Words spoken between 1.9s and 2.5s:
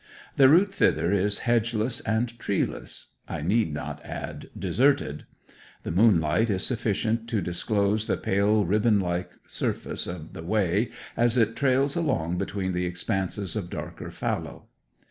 and